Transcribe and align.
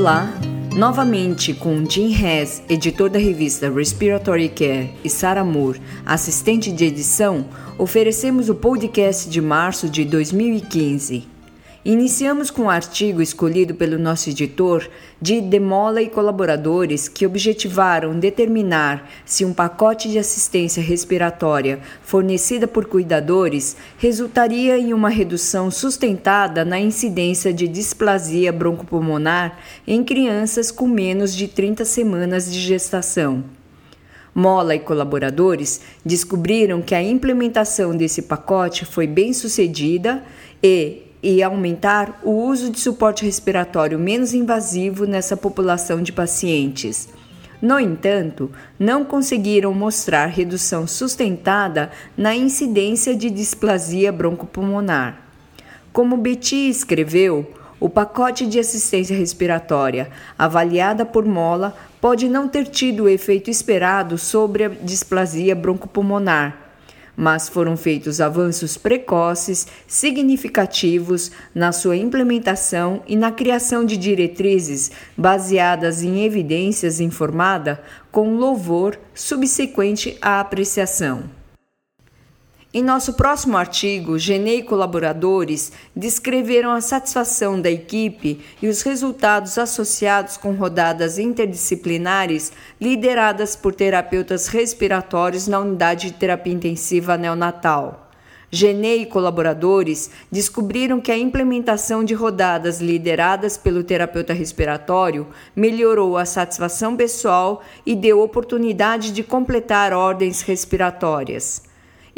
Olá, 0.00 0.32
novamente 0.76 1.52
com 1.52 1.84
Jim 1.84 2.14
Hess, 2.14 2.62
editor 2.68 3.10
da 3.10 3.18
revista 3.18 3.68
Respiratory 3.68 4.48
Care, 4.48 4.94
e 5.02 5.10
Sarah 5.10 5.42
Moore, 5.42 5.82
assistente 6.06 6.70
de 6.70 6.84
edição, 6.84 7.46
oferecemos 7.76 8.48
o 8.48 8.54
podcast 8.54 9.28
de 9.28 9.40
março 9.40 9.90
de 9.90 10.04
2015. 10.04 11.37
Iniciamos 11.88 12.50
com 12.50 12.64
um 12.64 12.70
artigo 12.70 13.22
escolhido 13.22 13.74
pelo 13.74 13.98
nosso 13.98 14.28
editor 14.28 14.86
de 15.18 15.40
Demola 15.40 16.02
e 16.02 16.10
colaboradores 16.10 17.08
que 17.08 17.24
objetivaram 17.24 18.18
determinar 18.20 19.10
se 19.24 19.42
um 19.42 19.54
pacote 19.54 20.10
de 20.10 20.18
assistência 20.18 20.82
respiratória 20.82 21.80
fornecida 22.02 22.68
por 22.68 22.84
cuidadores 22.84 23.74
resultaria 23.96 24.78
em 24.78 24.92
uma 24.92 25.08
redução 25.08 25.70
sustentada 25.70 26.62
na 26.62 26.78
incidência 26.78 27.54
de 27.54 27.66
displasia 27.66 28.52
broncopulmonar 28.52 29.58
em 29.86 30.04
crianças 30.04 30.70
com 30.70 30.86
menos 30.86 31.34
de 31.34 31.48
30 31.48 31.86
semanas 31.86 32.52
de 32.52 32.60
gestação. 32.60 33.42
Mola 34.34 34.74
e 34.74 34.78
colaboradores 34.78 35.80
descobriram 36.04 36.82
que 36.82 36.94
a 36.94 37.02
implementação 37.02 37.96
desse 37.96 38.20
pacote 38.20 38.84
foi 38.84 39.06
bem 39.06 39.32
sucedida 39.32 40.22
e, 40.62 41.07
e 41.22 41.42
aumentar 41.42 42.20
o 42.22 42.30
uso 42.30 42.70
de 42.70 42.78
suporte 42.78 43.24
respiratório 43.24 43.98
menos 43.98 44.34
invasivo 44.34 45.04
nessa 45.06 45.36
população 45.36 46.02
de 46.02 46.12
pacientes. 46.12 47.08
No 47.60 47.80
entanto, 47.80 48.50
não 48.78 49.04
conseguiram 49.04 49.74
mostrar 49.74 50.26
redução 50.26 50.86
sustentada 50.86 51.90
na 52.16 52.34
incidência 52.34 53.16
de 53.16 53.30
displasia 53.30 54.12
broncopulmonar. 54.12 55.22
Como 55.92 56.16
Betty 56.16 56.68
escreveu, 56.68 57.52
o 57.80 57.88
pacote 57.88 58.46
de 58.46 58.60
assistência 58.60 59.16
respiratória, 59.16 60.10
avaliada 60.38 61.04
por 61.04 61.24
Mola, 61.24 61.76
pode 62.00 62.28
não 62.28 62.46
ter 62.46 62.66
tido 62.66 63.04
o 63.04 63.08
efeito 63.08 63.50
esperado 63.50 64.16
sobre 64.16 64.64
a 64.64 64.68
displasia 64.68 65.54
broncopulmonar 65.54 66.67
mas 67.20 67.48
foram 67.48 67.76
feitos 67.76 68.20
avanços 68.20 68.76
precoces, 68.76 69.66
significativos 69.88 71.32
na 71.52 71.72
sua 71.72 71.96
implementação 71.96 73.02
e 73.08 73.16
na 73.16 73.32
criação 73.32 73.84
de 73.84 73.96
diretrizes 73.96 74.92
baseadas 75.16 76.04
em 76.04 76.24
evidências 76.24 77.00
informada 77.00 77.82
com 78.12 78.36
louvor 78.36 78.96
subsequente 79.12 80.16
à 80.22 80.38
apreciação. 80.38 81.37
Em 82.72 82.84
nosso 82.84 83.14
próximo 83.14 83.56
artigo, 83.56 84.18
Genei 84.18 84.58
e 84.58 84.62
colaboradores 84.62 85.72
descreveram 85.96 86.70
a 86.70 86.82
satisfação 86.82 87.58
da 87.58 87.70
equipe 87.70 88.44
e 88.60 88.68
os 88.68 88.82
resultados 88.82 89.56
associados 89.56 90.36
com 90.36 90.52
rodadas 90.52 91.18
interdisciplinares 91.18 92.52
lideradas 92.78 93.56
por 93.56 93.74
terapeutas 93.74 94.48
respiratórios 94.48 95.46
na 95.46 95.60
unidade 95.60 96.08
de 96.08 96.18
terapia 96.18 96.52
intensiva 96.52 97.16
neonatal. 97.16 98.10
Genei 98.50 99.00
e 99.00 99.06
colaboradores 99.06 100.10
descobriram 100.30 101.00
que 101.00 101.10
a 101.10 101.16
implementação 101.16 102.04
de 102.04 102.12
rodadas 102.12 102.82
lideradas 102.82 103.56
pelo 103.56 103.82
terapeuta 103.82 104.34
respiratório 104.34 105.26
melhorou 105.56 106.18
a 106.18 106.26
satisfação 106.26 106.94
pessoal 106.94 107.62
e 107.86 107.96
deu 107.96 108.20
oportunidade 108.20 109.10
de 109.10 109.22
completar 109.22 109.94
ordens 109.94 110.42
respiratórias. 110.42 111.67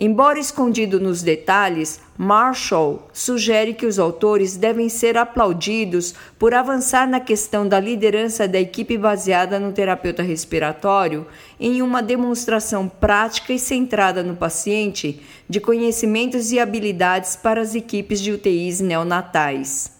Embora 0.02 0.38
escondido 0.38 0.98
nos 0.98 1.20
detalhes, 1.20 2.00
Marshall 2.16 3.06
sugere 3.12 3.74
que 3.74 3.84
os 3.84 3.98
autores 3.98 4.56
devem 4.56 4.88
ser 4.88 5.18
aplaudidos 5.18 6.14
por 6.38 6.54
avançar 6.54 7.06
na 7.06 7.20
questão 7.20 7.68
da 7.68 7.78
liderança 7.78 8.48
da 8.48 8.58
equipe 8.58 8.96
baseada 8.96 9.60
no 9.60 9.72
terapeuta 9.72 10.22
respiratório 10.22 11.26
em 11.60 11.82
uma 11.82 12.02
demonstração 12.02 12.88
prática 12.88 13.52
e 13.52 13.58
centrada 13.58 14.22
no 14.22 14.34
paciente 14.34 15.20
de 15.46 15.60
conhecimentos 15.60 16.50
e 16.50 16.58
habilidades 16.58 17.36
para 17.36 17.60
as 17.60 17.74
equipes 17.74 18.22
de 18.22 18.32
UTIs 18.32 18.80
neonatais. 18.80 19.99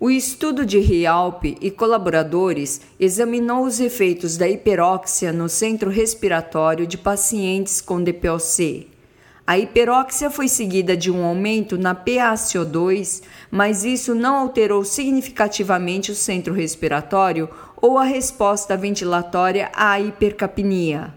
O 0.00 0.08
estudo 0.08 0.64
de 0.64 0.78
Rialp 0.78 1.42
e 1.60 1.72
colaboradores 1.72 2.80
examinou 3.00 3.64
os 3.64 3.80
efeitos 3.80 4.36
da 4.36 4.48
hiperóxia 4.48 5.32
no 5.32 5.48
centro 5.48 5.90
respiratório 5.90 6.86
de 6.86 6.96
pacientes 6.96 7.80
com 7.80 8.00
DPOC. 8.00 8.86
A 9.44 9.58
hiperóxia 9.58 10.30
foi 10.30 10.46
seguida 10.46 10.96
de 10.96 11.10
um 11.10 11.24
aumento 11.24 11.76
na 11.76 11.96
PaCO2, 11.96 13.22
mas 13.50 13.82
isso 13.82 14.14
não 14.14 14.36
alterou 14.36 14.84
significativamente 14.84 16.12
o 16.12 16.14
centro 16.14 16.54
respiratório 16.54 17.48
ou 17.76 17.98
a 17.98 18.04
resposta 18.04 18.76
ventilatória 18.76 19.68
à 19.74 19.98
hipercapnia. 19.98 21.12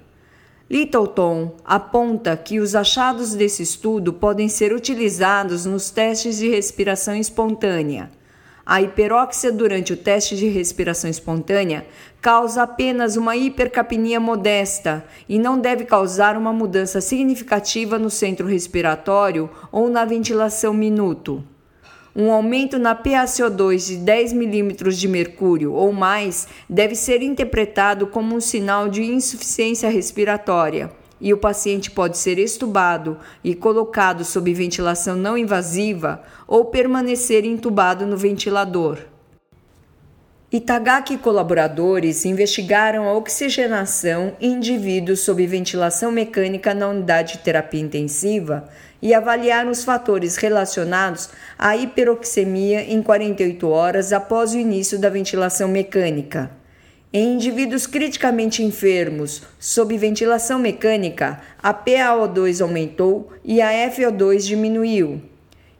Littleton 0.68 1.56
aponta 1.64 2.36
que 2.36 2.60
os 2.60 2.74
achados 2.74 3.36
desse 3.36 3.62
estudo 3.62 4.12
podem 4.12 4.50
ser 4.50 4.74
utilizados 4.74 5.68
nos 5.68 5.92
testes 5.92 6.40
de 6.40 6.50
respiração 6.50 7.16
espontânea. 7.16 8.10
A 8.74 8.82
hiperóxia 8.82 9.52
durante 9.52 9.92
o 9.92 9.98
teste 9.98 10.34
de 10.38 10.48
respiração 10.48 11.10
espontânea 11.10 11.86
causa 12.22 12.64
apenas 12.64 13.18
uma 13.18 13.36
hipercapnia 13.36 14.18
modesta 14.18 15.04
e 15.28 15.38
não 15.38 15.60
deve 15.60 15.84
causar 15.84 16.38
uma 16.38 16.54
mudança 16.54 17.02
significativa 17.02 18.00
no 18.00 18.10
centro 18.10 18.48
respiratório 18.48 19.50
ou 19.74 19.90
na 19.90 20.06
ventilação 20.06 20.74
minuto. 20.74 21.44
Um 22.16 22.32
aumento 22.32 22.80
na 22.80 22.96
PaCO2 22.96 23.88
de 23.88 23.98
10 23.98 24.32
milímetros 24.32 24.98
de 24.98 25.06
mercúrio 25.06 25.74
ou 25.74 25.92
mais 25.92 26.48
deve 26.70 26.96
ser 26.96 27.22
interpretado 27.22 28.08
como 28.08 28.34
um 28.34 28.40
sinal 28.40 28.88
de 28.88 29.04
insuficiência 29.04 29.90
respiratória 29.90 31.01
e 31.22 31.32
o 31.32 31.38
paciente 31.38 31.92
pode 31.92 32.18
ser 32.18 32.40
estubado 32.40 33.18
e 33.44 33.54
colocado 33.54 34.26
sob 34.26 34.52
ventilação 34.54 35.16
não 35.16 35.38
invasiva 35.38 36.24
ou 36.48 36.66
permanecer 36.66 37.46
entubado 37.46 38.06
no 38.06 38.18
ventilador. 38.18 38.98
Itagaki 40.52 41.14
e 41.14 41.18
colaboradores 41.18 42.26
investigaram 42.26 43.08
a 43.08 43.14
oxigenação 43.14 44.36
em 44.42 44.56
indivíduos 44.56 45.22
sob 45.22 45.48
ventilação 45.48 46.12
mecânica 46.12 46.74
na 46.74 46.90
unidade 46.90 47.34
de 47.34 47.40
terapia 47.40 47.80
intensiva 47.80 48.68
e 49.02 49.14
avaliaram 49.14 49.72
os 49.72 49.86
fatores 49.86 50.36
relacionados 50.36 51.30
à 51.58 51.78
hiperoxemia 51.78 52.82
em 52.84 53.02
48 53.02 53.70
horas 53.70 54.12
após 54.12 54.54
o 54.54 54.58
início 54.58 55.00
da 55.00 55.10
ventilação 55.10 55.70
mecânica. 55.70 56.52
Em 57.14 57.34
indivíduos 57.34 57.86
criticamente 57.86 58.64
enfermos 58.64 59.42
sob 59.60 59.98
ventilação 59.98 60.58
mecânica, 60.58 61.42
a 61.62 61.74
PaO2 61.74 62.62
aumentou 62.62 63.34
e 63.44 63.62
a 63.62 63.70
FO2 63.92 64.46
diminuiu. 64.46 65.22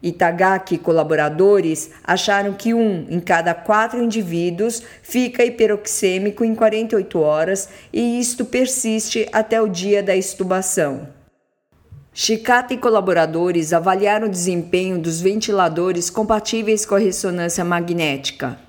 Itagaki 0.04 0.76
e 0.76 0.78
colaboradores 0.78 1.92
acharam 2.04 2.52
que 2.54 2.74
um 2.74 3.08
em 3.10 3.22
cada 3.22 3.54
quatro 3.54 4.04
indivíduos 4.04 4.84
fica 5.02 5.46
hiperoxêmico 5.46 6.44
em 6.44 6.54
48 6.54 7.20
horas 7.20 7.70
e 7.94 8.20
isto 8.20 8.44
persiste 8.44 9.26
até 9.32 9.62
o 9.62 9.70
dia 9.70 10.04
da 10.04 10.16
estubação. 10.16 11.08
Chicata 12.14 12.74
e 12.74 12.78
colaboradores 12.78 13.72
avaliaram 13.72 14.28
o 14.28 14.32
desempenho 14.32 15.00
dos 15.00 15.22
ventiladores 15.22 16.10
compatíveis 16.10 16.86
com 16.86 16.96
a 16.96 17.00
ressonância 17.00 17.64
magnética. 17.64 18.60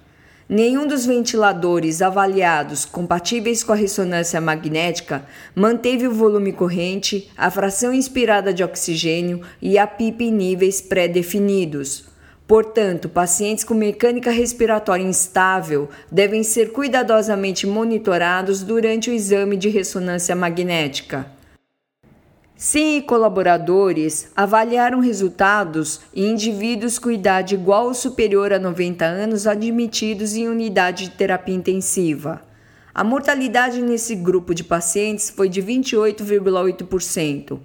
Nenhum 0.48 0.86
dos 0.86 1.06
ventiladores 1.06 2.02
avaliados 2.02 2.84
compatíveis 2.84 3.62
com 3.62 3.72
a 3.72 3.76
ressonância 3.76 4.40
magnética 4.40 5.24
manteve 5.54 6.06
o 6.06 6.12
volume 6.12 6.52
corrente, 6.52 7.30
a 7.36 7.50
fração 7.50 7.92
inspirada 7.94 8.52
de 8.52 8.64
oxigênio 8.64 9.40
e 9.60 9.78
a 9.78 9.86
PIP 9.86 10.24
em 10.24 10.32
níveis 10.32 10.80
pré-definidos. 10.80 12.04
Portanto, 12.46 13.08
pacientes 13.08 13.64
com 13.64 13.72
mecânica 13.72 14.30
respiratória 14.30 15.04
instável 15.04 15.88
devem 16.10 16.42
ser 16.42 16.72
cuidadosamente 16.72 17.66
monitorados 17.66 18.62
durante 18.62 19.10
o 19.10 19.12
exame 19.14 19.56
de 19.56 19.68
ressonância 19.68 20.34
magnética. 20.34 21.26
Sim, 22.64 23.00
colaboradores 23.00 24.28
avaliaram 24.36 25.00
resultados 25.00 26.00
em 26.14 26.30
indivíduos 26.30 26.96
com 26.96 27.10
idade 27.10 27.56
igual 27.56 27.86
ou 27.86 27.94
superior 27.94 28.52
a 28.52 28.58
90 28.60 29.04
anos 29.04 29.48
admitidos 29.48 30.36
em 30.36 30.46
unidade 30.46 31.08
de 31.08 31.16
terapia 31.16 31.56
intensiva. 31.56 32.40
A 32.94 33.02
mortalidade 33.02 33.82
nesse 33.82 34.14
grupo 34.14 34.54
de 34.54 34.62
pacientes 34.62 35.28
foi 35.28 35.48
de 35.48 35.60
28,8%. 35.60 37.58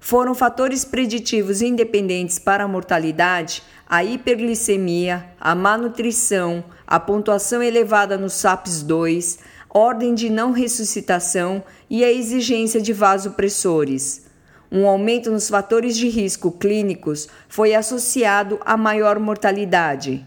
Foram 0.00 0.34
fatores 0.34 0.84
preditivos 0.84 1.62
independentes 1.62 2.40
para 2.40 2.64
a 2.64 2.68
mortalidade 2.68 3.62
a 3.88 4.02
hiperglicemia, 4.02 5.26
a 5.40 5.54
má 5.54 5.78
nutrição, 5.78 6.64
a 6.84 6.98
pontuação 6.98 7.62
elevada 7.62 8.18
no 8.18 8.26
SAPS-2, 8.26 9.38
ordem 9.68 10.12
de 10.12 10.28
não 10.28 10.50
ressuscitação 10.50 11.62
e 11.88 12.02
a 12.02 12.10
exigência 12.10 12.80
de 12.80 12.92
vasopressores. 12.92 14.28
Um 14.72 14.86
aumento 14.86 15.32
nos 15.32 15.48
fatores 15.48 15.96
de 15.96 16.08
risco 16.08 16.52
clínicos 16.52 17.28
foi 17.48 17.74
associado 17.74 18.60
a 18.64 18.76
maior 18.76 19.18
mortalidade. 19.18 20.24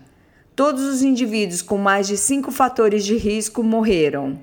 Todos 0.54 0.84
os 0.84 1.02
indivíduos 1.02 1.62
com 1.62 1.78
mais 1.78 2.08
de 2.08 2.18
cinco 2.18 2.52
fatores 2.52 3.06
de 3.06 3.16
risco 3.16 3.64
morreram. 3.64 4.38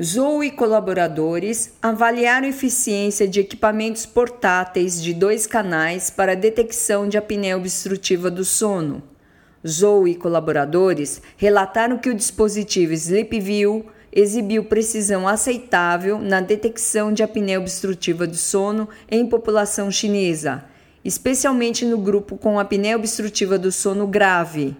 Zou 0.00 0.42
e 0.42 0.50
colaboradores 0.50 1.72
avaliaram 1.80 2.46
a 2.46 2.50
eficiência 2.50 3.26
de 3.26 3.40
equipamentos 3.40 4.06
portáteis 4.06 5.02
de 5.02 5.14
dois 5.14 5.46
canais 5.46 6.10
para 6.10 6.36
detecção 6.36 7.08
de 7.08 7.16
apneia 7.16 7.56
obstrutiva 7.56 8.30
do 8.30 8.44
sono. 8.44 9.02
Zou 9.66 10.06
e 10.06 10.14
colaboradores 10.14 11.20
relataram 11.36 11.98
que 11.98 12.10
o 12.10 12.14
dispositivo 12.14 12.92
SleepView 12.92 13.86
exibiu 14.12 14.64
precisão 14.64 15.28
aceitável 15.28 16.18
na 16.18 16.40
detecção 16.40 17.12
de 17.12 17.22
apneia 17.22 17.60
obstrutiva 17.60 18.26
do 18.26 18.36
sono 18.36 18.88
em 19.10 19.26
população 19.26 19.90
chinesa, 19.90 20.64
especialmente 21.04 21.84
no 21.84 21.98
grupo 21.98 22.36
com 22.36 22.58
apneia 22.58 22.96
obstrutiva 22.96 23.58
do 23.58 23.70
sono 23.70 24.06
grave. 24.06 24.76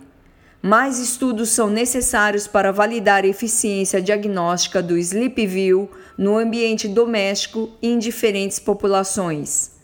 Mais 0.61 0.99
estudos 0.99 1.51
são 1.51 1.71
necessários 1.71 2.49
para 2.49 2.73
validar 2.73 3.23
a 3.23 3.29
eficiência 3.29 4.03
diagnóstica 4.03 4.83
do 4.83 4.99
SleepView 4.99 5.89
no 6.17 6.37
ambiente 6.37 6.89
doméstico 6.89 7.71
e 7.81 7.89
em 7.89 7.99
diferentes 7.99 8.59
populações. 8.59 9.78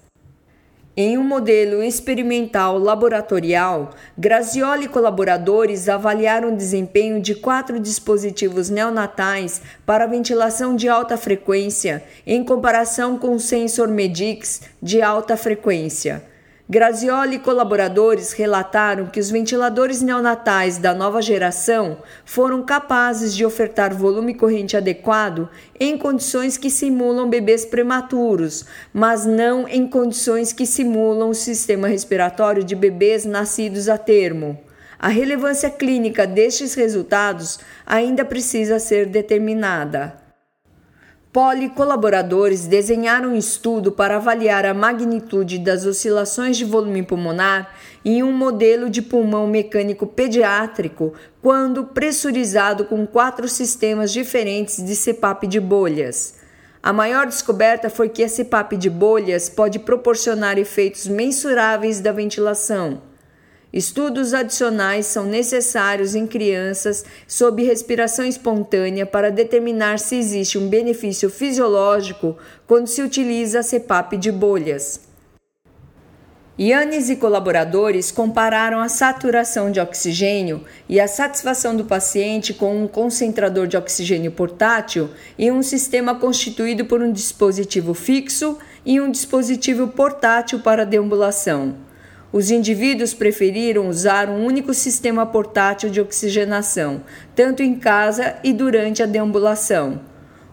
Em 0.96 1.18
um 1.18 1.24
modelo 1.24 1.82
experimental 1.82 2.78
laboratorial, 2.78 3.90
Grazioli 4.16 4.84
e 4.84 4.88
colaboradores 4.88 5.88
avaliaram 5.88 6.52
o 6.52 6.56
desempenho 6.56 7.20
de 7.20 7.34
quatro 7.34 7.80
dispositivos 7.80 8.70
neonatais 8.70 9.60
para 9.84 10.06
ventilação 10.06 10.76
de 10.76 10.88
alta 10.88 11.16
frequência 11.16 12.04
em 12.24 12.44
comparação 12.44 13.18
com 13.18 13.34
o 13.34 13.40
sensor 13.40 13.88
Medix 13.88 14.62
de 14.80 15.02
alta 15.02 15.36
frequência. 15.36 16.22
Grazioli 16.74 17.36
e 17.36 17.38
colaboradores 17.38 18.32
relataram 18.32 19.06
que 19.06 19.20
os 19.20 19.30
ventiladores 19.30 20.02
neonatais 20.02 20.76
da 20.76 20.92
nova 20.92 21.22
geração 21.22 21.98
foram 22.24 22.64
capazes 22.64 23.32
de 23.32 23.46
ofertar 23.46 23.94
volume 23.94 24.34
corrente 24.34 24.76
adequado 24.76 25.48
em 25.78 25.96
condições 25.96 26.56
que 26.58 26.68
simulam 26.68 27.30
bebês 27.30 27.64
prematuros, 27.64 28.64
mas 28.92 29.24
não 29.24 29.68
em 29.68 29.86
condições 29.86 30.52
que 30.52 30.66
simulam 30.66 31.30
o 31.30 31.34
sistema 31.34 31.86
respiratório 31.86 32.64
de 32.64 32.74
bebês 32.74 33.24
nascidos 33.24 33.88
a 33.88 33.96
termo. 33.96 34.58
A 34.98 35.06
relevância 35.06 35.70
clínica 35.70 36.26
destes 36.26 36.74
resultados 36.74 37.60
ainda 37.86 38.24
precisa 38.24 38.80
ser 38.80 39.06
determinada. 39.06 40.23
Poli 41.34 41.68
colaboradores 41.68 42.64
desenharam 42.64 43.30
um 43.30 43.36
estudo 43.36 43.90
para 43.90 44.18
avaliar 44.18 44.64
a 44.64 44.72
magnitude 44.72 45.58
das 45.58 45.84
oscilações 45.84 46.56
de 46.56 46.64
volume 46.64 47.02
pulmonar 47.02 47.74
em 48.04 48.22
um 48.22 48.30
modelo 48.30 48.88
de 48.88 49.02
pulmão 49.02 49.44
mecânico 49.44 50.06
pediátrico 50.06 51.12
quando 51.42 51.86
pressurizado 51.86 52.84
com 52.84 53.04
quatro 53.04 53.48
sistemas 53.48 54.12
diferentes 54.12 54.76
de 54.76 54.94
CPAP 54.94 55.48
de 55.48 55.58
bolhas. 55.58 56.36
A 56.80 56.92
maior 56.92 57.26
descoberta 57.26 57.90
foi 57.90 58.08
que 58.08 58.22
a 58.22 58.28
CPAP 58.28 58.76
de 58.76 58.88
bolhas 58.88 59.48
pode 59.48 59.80
proporcionar 59.80 60.56
efeitos 60.56 61.08
mensuráveis 61.08 61.98
da 61.98 62.12
ventilação. 62.12 63.02
Estudos 63.74 64.32
adicionais 64.32 65.06
são 65.06 65.24
necessários 65.24 66.14
em 66.14 66.28
crianças 66.28 67.04
sob 67.26 67.60
respiração 67.64 68.24
espontânea 68.24 69.04
para 69.04 69.32
determinar 69.32 69.98
se 69.98 70.14
existe 70.14 70.56
um 70.56 70.68
benefício 70.68 71.28
fisiológico 71.28 72.38
quando 72.68 72.86
se 72.86 73.02
utiliza 73.02 73.58
a 73.58 73.64
CPAP 73.64 74.16
de 74.16 74.30
bolhas. 74.30 75.00
Yannis 76.56 77.10
e 77.10 77.16
colaboradores 77.16 78.12
compararam 78.12 78.78
a 78.78 78.88
saturação 78.88 79.72
de 79.72 79.80
oxigênio 79.80 80.62
e 80.88 81.00
a 81.00 81.08
satisfação 81.08 81.74
do 81.74 81.84
paciente 81.84 82.54
com 82.54 82.80
um 82.80 82.86
concentrador 82.86 83.66
de 83.66 83.76
oxigênio 83.76 84.30
portátil 84.30 85.10
e 85.36 85.50
um 85.50 85.64
sistema 85.64 86.14
constituído 86.14 86.84
por 86.84 87.02
um 87.02 87.10
dispositivo 87.10 87.92
fixo 87.92 88.56
e 88.86 89.00
um 89.00 89.10
dispositivo 89.10 89.88
portátil 89.88 90.60
para 90.60 90.86
deambulação. 90.86 91.83
Os 92.34 92.50
indivíduos 92.50 93.14
preferiram 93.14 93.88
usar 93.88 94.28
um 94.28 94.44
único 94.44 94.74
sistema 94.74 95.24
portátil 95.24 95.88
de 95.88 96.00
oxigenação, 96.00 97.04
tanto 97.32 97.62
em 97.62 97.76
casa 97.76 98.34
e 98.42 98.52
durante 98.52 99.04
a 99.04 99.06
deambulação. 99.06 100.00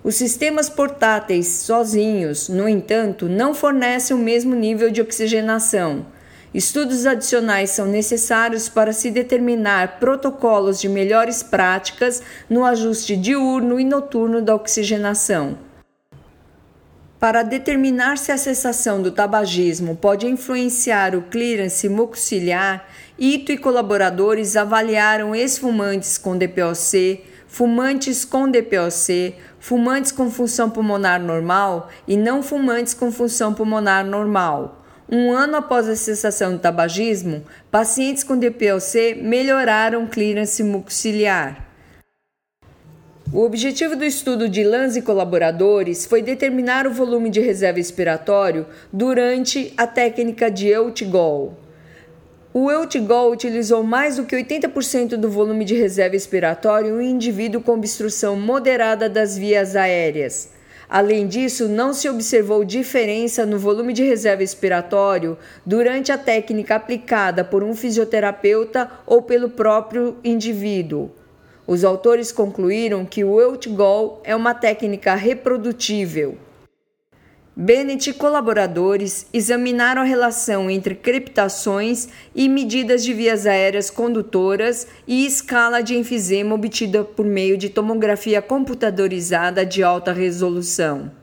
Os 0.04 0.14
sistemas 0.14 0.70
portáteis 0.70 1.48
sozinhos, 1.48 2.48
no 2.50 2.70
entanto, 2.70 3.28
não 3.28 3.56
fornecem 3.56 4.16
o 4.16 4.20
mesmo 4.20 4.54
nível 4.54 4.92
de 4.92 5.02
oxigenação. 5.02 6.06
Estudos 6.54 7.08
adicionais 7.08 7.72
são 7.72 7.88
necessários 7.88 8.70
para 8.70 8.94
se 8.94 9.10
determinar 9.10 10.00
protocolos 10.00 10.80
de 10.80 10.88
melhores 10.88 11.42
práticas 11.42 12.22
no 12.48 12.64
ajuste 12.64 13.18
diurno 13.18 13.80
e 13.80 13.84
noturno 13.84 14.40
da 14.40 14.54
oxigenação. 14.54 15.58
Para 17.22 17.44
determinar 17.44 18.18
se 18.18 18.32
a 18.32 18.38
cessação 18.38 19.00
do 19.00 19.12
tabagismo 19.12 19.96
pode 19.96 20.26
influenciar 20.26 21.16
o 21.16 21.22
clearance 21.22 21.88
mucociliar, 21.88 22.84
Ito 23.16 23.52
e 23.52 23.60
colaboradores 23.60 24.56
avaliaram 24.56 25.36
ex-fumantes 25.36 26.18
com 26.18 26.36
DPOC, 26.36 27.24
fumantes 27.48 28.26
com 28.26 28.50
DPOC, 28.50 29.36
fumantes 29.60 30.12
com 30.12 30.32
função 30.32 30.72
pulmonar 30.72 31.22
normal 31.22 31.90
e 32.08 32.18
não 32.18 32.42
fumantes 32.42 32.96
com 32.96 33.12
função 33.12 33.54
pulmonar 33.54 34.04
normal. 34.04 34.84
Um 35.08 35.32
ano 35.32 35.58
após 35.58 35.88
a 35.88 35.96
cessação 35.96 36.54
do 36.54 36.58
tabagismo, 36.58 37.44
pacientes 37.70 38.24
com 38.24 38.36
DPOC 38.36 39.20
melhoraram 39.22 40.08
clearance 40.08 40.64
mucociliar. 40.64 41.71
O 43.34 43.46
objetivo 43.46 43.96
do 43.96 44.04
estudo 44.04 44.50
de 44.50 44.62
Lanz 44.62 44.98
e 44.98 45.02
colaboradores 45.02 46.06
foi 46.06 46.22
determinar 46.22 46.86
o 46.86 46.92
volume 46.92 47.30
de 47.30 47.40
reserva 47.40 47.80
expiratório 47.80 48.66
durante 48.92 49.74
a 49.78 49.88
técnica 49.88 50.52
de 50.52 50.68
Eutgol. 50.68 51.58
O 52.54 52.70
Eutgol 52.70 53.32
utilizou 53.32 53.84
mais 53.84 54.18
do 54.18 54.26
que 54.26 54.36
80% 54.36 55.16
do 55.16 55.30
volume 55.30 55.64
de 55.64 55.76
reserva 55.76 56.18
expiratório 56.18 57.02
em 57.02 57.12
indivíduo 57.12 57.62
com 57.62 57.72
obstrução 57.72 58.36
moderada 58.36 59.08
das 59.08 59.38
vias 59.38 59.78
aéreas. 59.78 60.50
Além 60.90 61.26
disso, 61.26 61.70
não 61.70 61.94
se 61.94 62.10
observou 62.10 62.66
diferença 62.66 63.46
no 63.46 63.58
volume 63.58 63.94
de 63.94 64.04
reserva 64.04 64.44
expiratório 64.44 65.38
durante 65.66 66.12
a 66.12 66.18
técnica 66.18 66.76
aplicada 66.76 67.46
por 67.46 67.64
um 67.64 67.74
fisioterapeuta 67.74 68.92
ou 69.08 69.22
pelo 69.22 69.52
próprio 69.52 70.18
indivíduo. 70.22 71.21
Os 71.72 71.86
autores 71.86 72.34
concluíram 72.34 73.06
que 73.06 73.24
o 73.24 73.40
Eutgol 73.40 74.20
é 74.26 74.36
uma 74.36 74.54
técnica 74.54 75.16
reprodutível. 75.16 76.38
Bennett 77.56 78.10
e 78.10 78.14
colaboradores 78.14 79.26
examinaram 79.32 80.02
a 80.02 80.04
relação 80.04 80.70
entre 80.70 80.94
crepitações 80.96 82.10
e 82.36 82.50
medidas 82.50 83.06
de 83.06 83.14
vias 83.14 83.46
aéreas 83.46 83.90
condutoras 83.90 84.86
e 85.08 85.26
escala 85.26 85.80
de 85.80 85.96
enfisema 85.96 86.56
obtida 86.56 87.06
por 87.06 87.26
meio 87.26 87.58
de 87.58 87.70
tomografia 87.70 88.42
computadorizada 88.42 89.66
de 89.66 89.82
alta 89.82 90.12
resolução. 90.12 91.21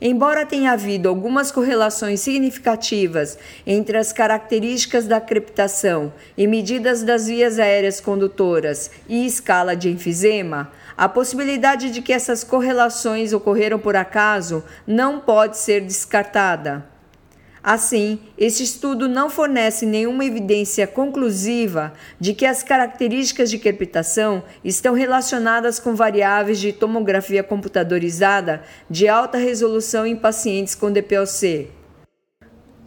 Embora 0.00 0.46
tenha 0.46 0.72
havido 0.72 1.10
algumas 1.10 1.52
correlações 1.52 2.20
significativas 2.20 3.36
entre 3.66 3.98
as 3.98 4.14
características 4.14 5.06
da 5.06 5.20
crepitação 5.20 6.10
e 6.38 6.46
medidas 6.46 7.02
das 7.02 7.26
vias 7.26 7.58
aéreas 7.58 8.00
condutoras 8.00 8.90
e 9.06 9.26
escala 9.26 9.76
de 9.76 9.90
enfisema, 9.90 10.72
a 10.96 11.06
possibilidade 11.06 11.90
de 11.90 12.00
que 12.00 12.14
essas 12.14 12.42
correlações 12.42 13.34
ocorreram 13.34 13.78
por 13.78 13.94
acaso 13.94 14.64
não 14.86 15.20
pode 15.20 15.58
ser 15.58 15.82
descartada. 15.82 16.86
Assim, 17.62 18.18
este 18.38 18.62
estudo 18.62 19.06
não 19.06 19.28
fornece 19.28 19.84
nenhuma 19.84 20.24
evidência 20.24 20.86
conclusiva 20.86 21.92
de 22.18 22.32
que 22.32 22.46
as 22.46 22.62
características 22.62 23.50
de 23.50 23.58
crepitação 23.58 24.42
estão 24.64 24.94
relacionadas 24.94 25.78
com 25.78 25.94
variáveis 25.94 26.58
de 26.58 26.72
tomografia 26.72 27.42
computadorizada 27.42 28.62
de 28.88 29.08
alta 29.08 29.36
resolução 29.36 30.06
em 30.06 30.16
pacientes 30.16 30.74
com 30.74 30.90
DPOC. 30.90 31.68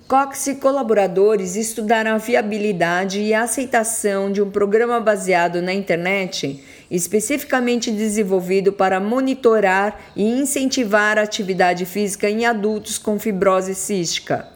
Cox 0.07 0.47
e 0.47 0.55
colaboradores 0.55 1.55
estudaram 1.55 2.15
a 2.15 2.17
viabilidade 2.17 3.19
e 3.21 3.33
a 3.33 3.43
aceitação 3.43 4.31
de 4.31 4.41
um 4.41 4.51
programa 4.51 4.99
baseado 4.99 5.61
na 5.61 5.73
internet, 5.73 6.63
especificamente 6.91 7.89
desenvolvido 7.89 8.73
para 8.73 8.99
monitorar 8.99 9.99
e 10.15 10.23
incentivar 10.23 11.17
a 11.17 11.21
atividade 11.21 11.85
física 11.85 12.29
em 12.29 12.45
adultos 12.45 12.97
com 12.97 13.17
fibrose 13.17 13.73
cística. 13.73 14.52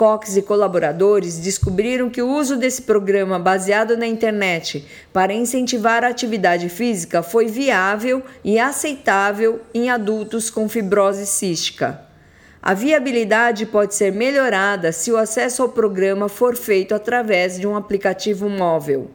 Cox 0.00 0.34
e 0.34 0.40
colaboradores 0.40 1.38
descobriram 1.38 2.08
que 2.08 2.22
o 2.22 2.32
uso 2.34 2.56
desse 2.56 2.80
programa 2.80 3.38
baseado 3.38 3.98
na 3.98 4.06
internet 4.06 4.88
para 5.12 5.34
incentivar 5.34 6.02
a 6.02 6.08
atividade 6.08 6.70
física 6.70 7.22
foi 7.22 7.48
viável 7.48 8.22
e 8.42 8.58
aceitável 8.58 9.60
em 9.74 9.90
adultos 9.90 10.48
com 10.48 10.66
fibrose 10.70 11.26
cística. 11.26 12.00
A 12.62 12.72
viabilidade 12.72 13.66
pode 13.66 13.94
ser 13.94 14.10
melhorada 14.10 14.90
se 14.90 15.12
o 15.12 15.18
acesso 15.18 15.60
ao 15.60 15.68
programa 15.68 16.30
for 16.30 16.56
feito 16.56 16.94
através 16.94 17.60
de 17.60 17.66
um 17.66 17.76
aplicativo 17.76 18.48
móvel. 18.48 19.10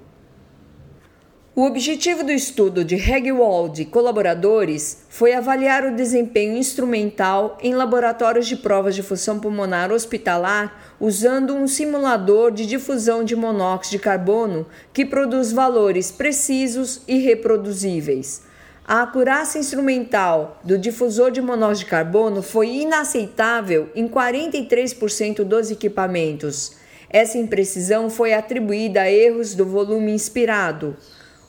O 1.57 1.63
objetivo 1.63 2.21
do 2.21 2.33
estudo 2.33 2.83
de 2.83 2.95
Hegwald 2.95 3.81
e 3.81 3.85
colaboradores 3.85 5.05
foi 5.07 5.33
avaliar 5.33 5.85
o 5.85 5.95
desempenho 5.95 6.57
instrumental 6.57 7.57
em 7.63 7.73
laboratórios 7.73 8.45
de 8.45 8.57
provas 8.57 8.93
de 8.93 9.01
função 9.01 9.39
pulmonar 9.39 9.89
hospitalar 9.89 10.93
usando 10.99 11.55
um 11.55 11.65
simulador 11.65 12.51
de 12.51 12.65
difusão 12.65 13.23
de 13.23 13.37
monóxido 13.37 13.91
de 13.91 14.03
carbono 14.03 14.65
que 14.91 15.05
produz 15.05 15.53
valores 15.53 16.11
precisos 16.11 17.03
e 17.07 17.19
reproduzíveis. 17.19 18.41
A 18.85 19.03
acurácia 19.03 19.57
instrumental 19.57 20.59
do 20.61 20.77
difusor 20.77 21.31
de 21.31 21.41
monóxido 21.41 21.85
de 21.85 21.91
carbono 21.91 22.41
foi 22.41 22.67
inaceitável 22.67 23.89
em 23.95 24.09
43% 24.09 25.45
dos 25.45 25.71
equipamentos. 25.71 26.73
Essa 27.09 27.37
imprecisão 27.37 28.09
foi 28.09 28.33
atribuída 28.33 29.03
a 29.03 29.09
erros 29.09 29.55
do 29.55 29.65
volume 29.65 30.11
inspirado. 30.11 30.97